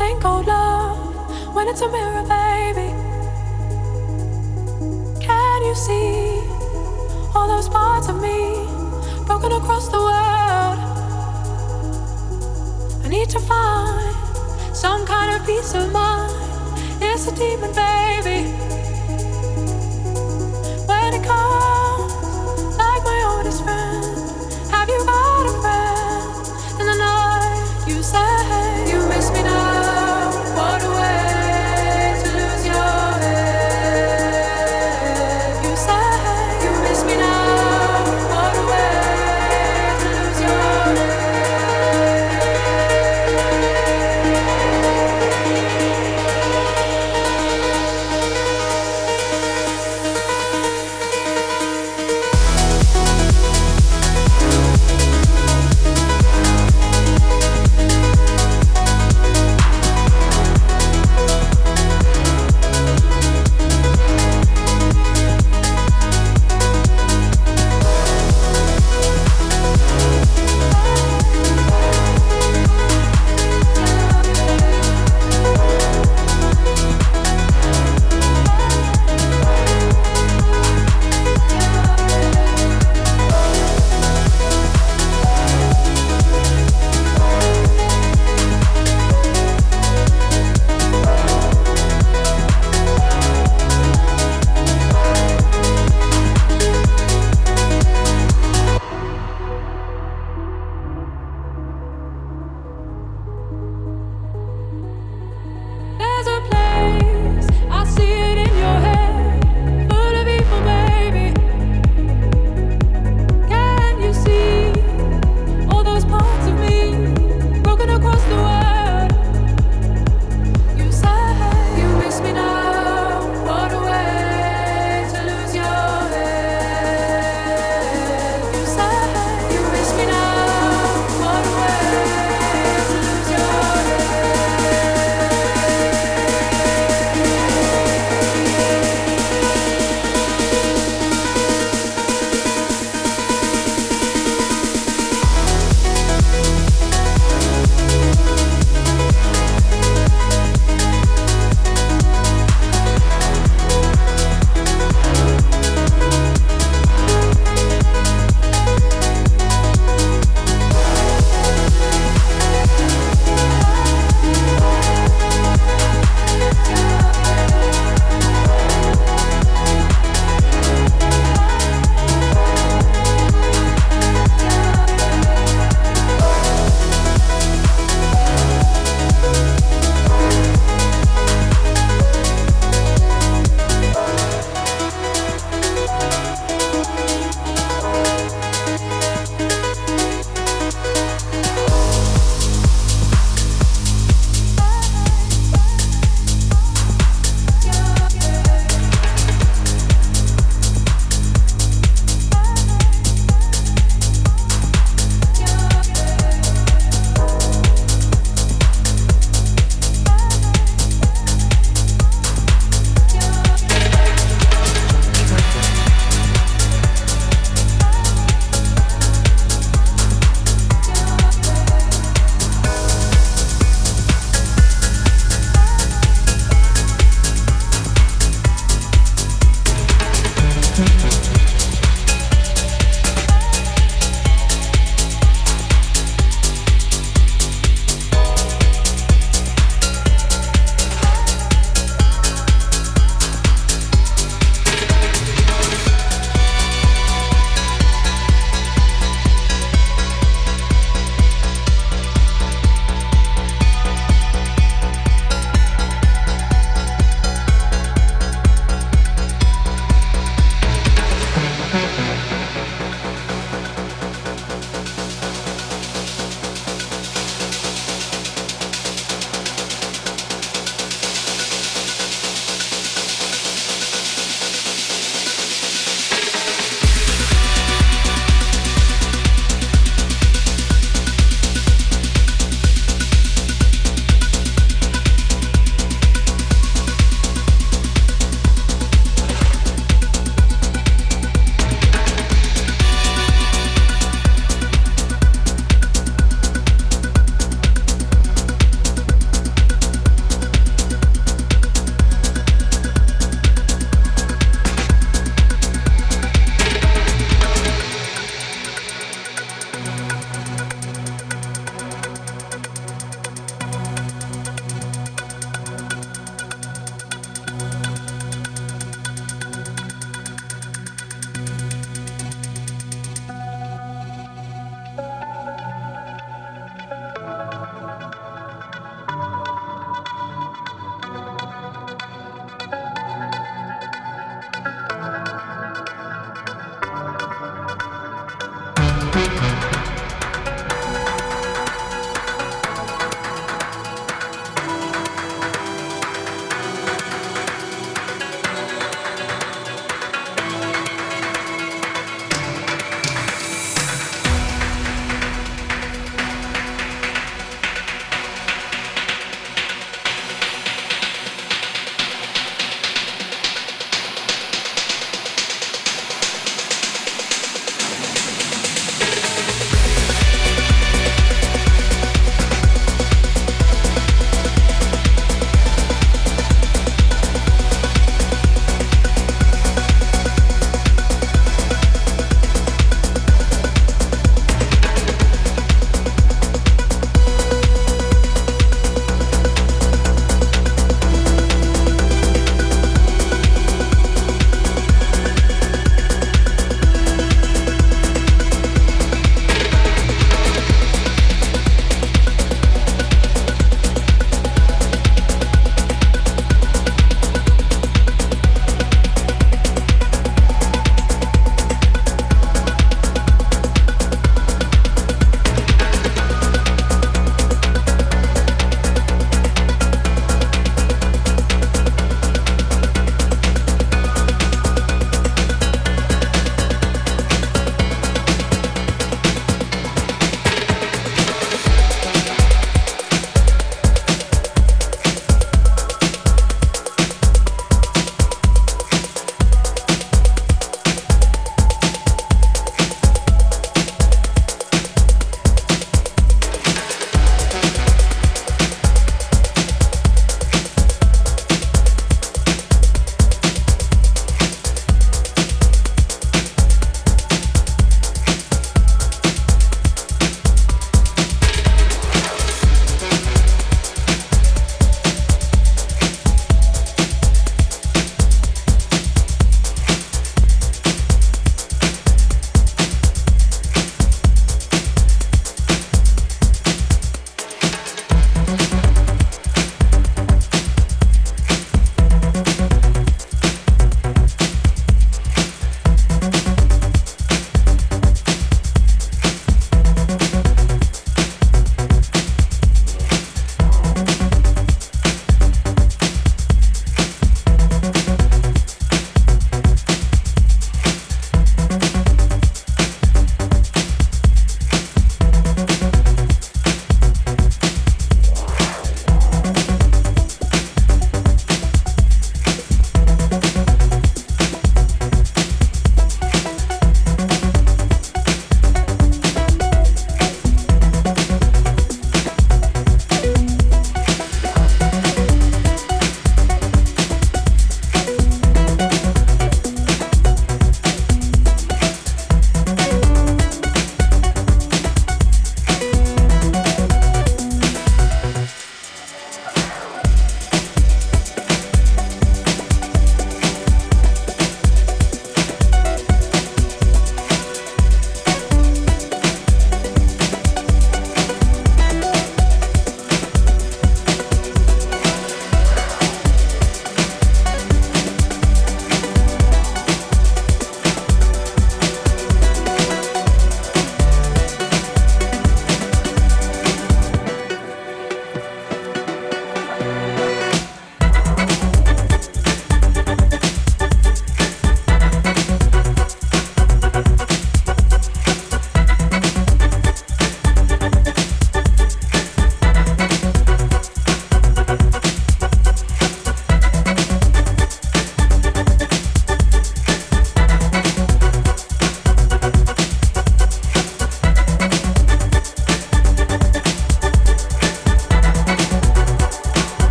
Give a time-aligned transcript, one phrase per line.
[0.00, 2.88] thing called love when it's a mirror, baby?
[5.26, 6.40] Can you see
[7.34, 8.38] all those parts of me
[9.26, 10.78] broken across the world?
[13.04, 14.14] I need to find
[14.74, 16.32] some kind of peace of mind.
[17.02, 18.59] It's a demon, baby.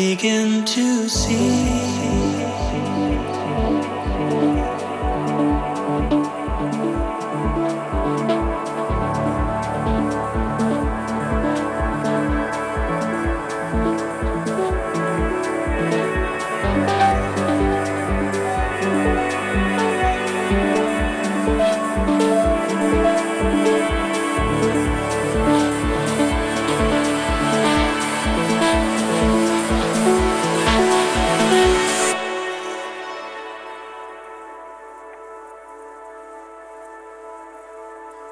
[0.00, 1.79] begin to see.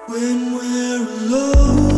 [0.08, 1.97] when we're alone.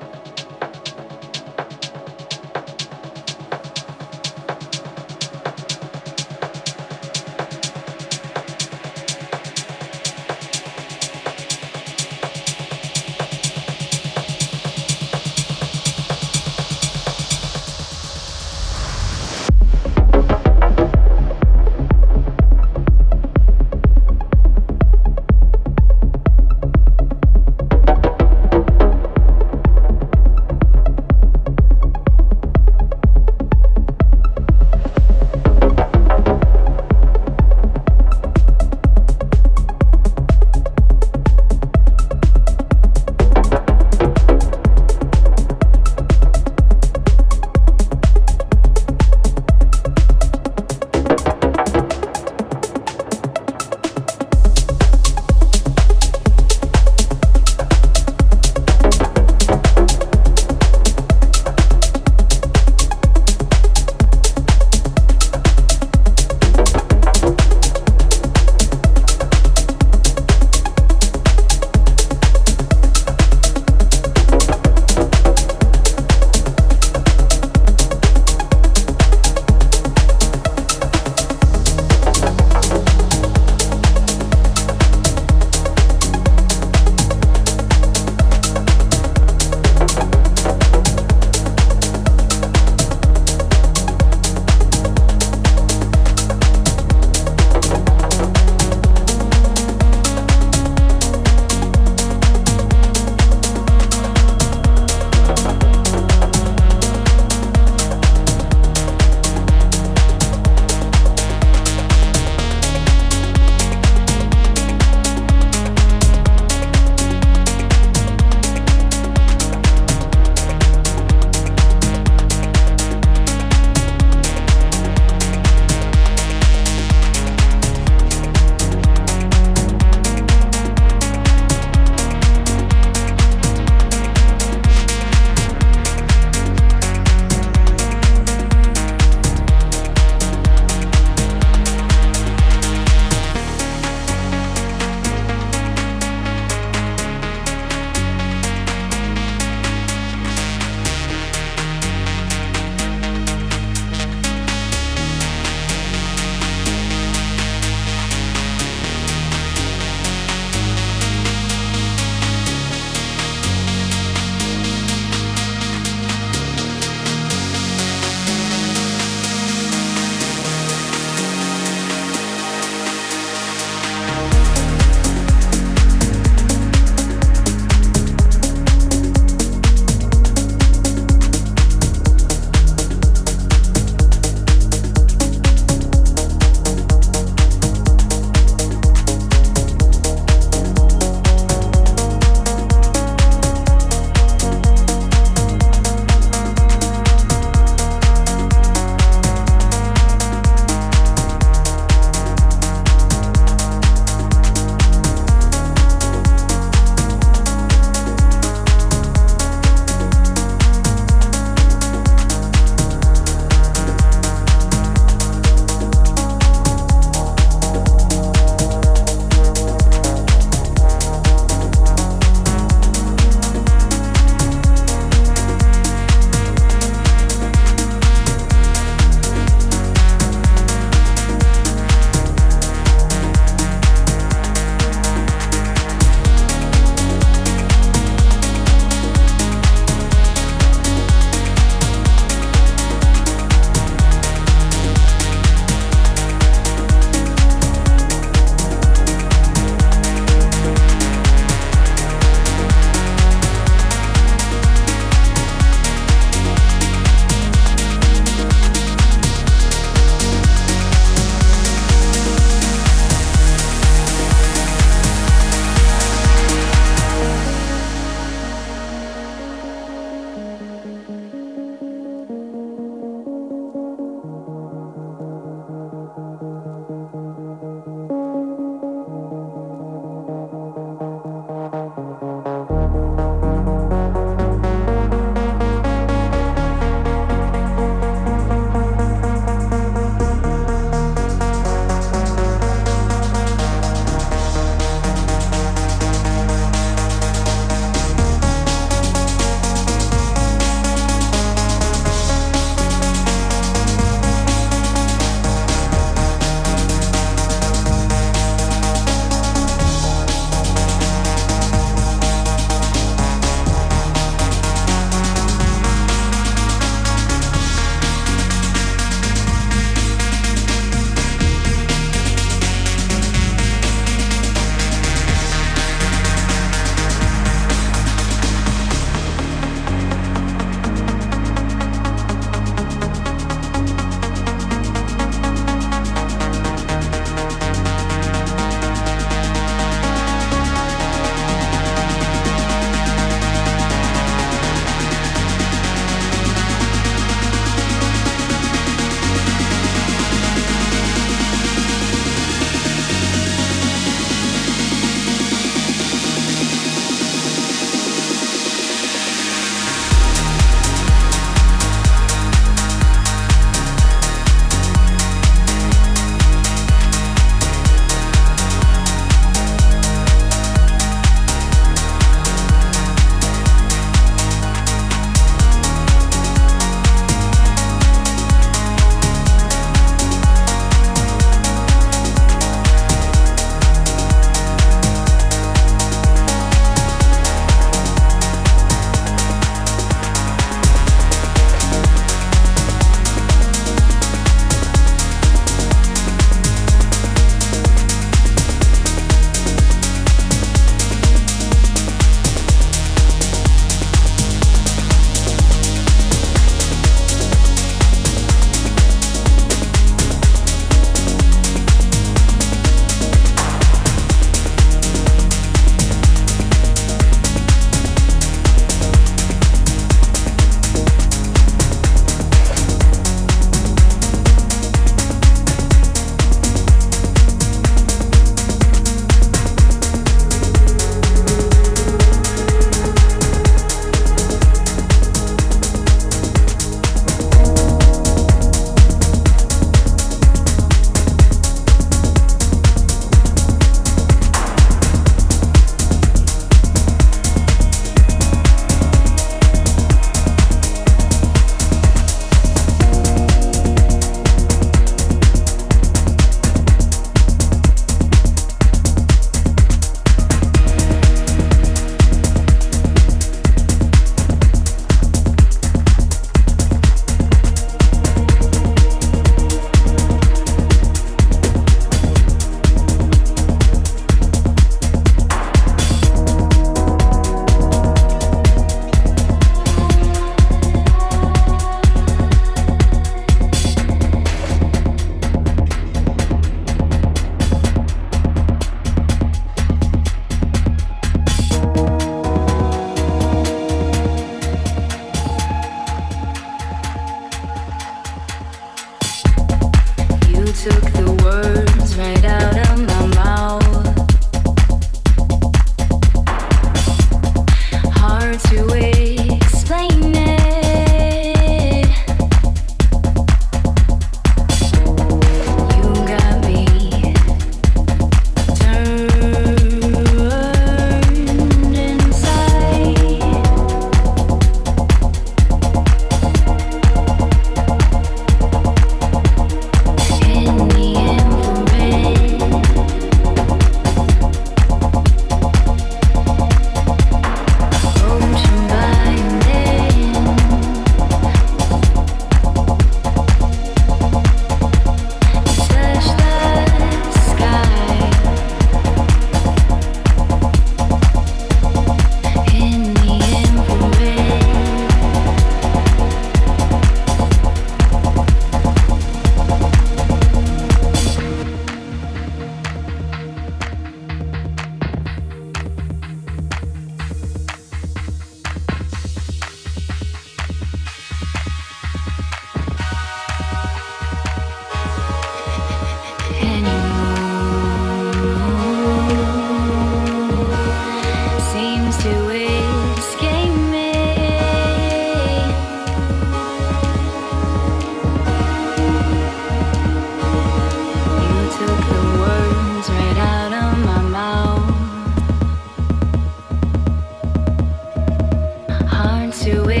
[599.71, 600.00] do it.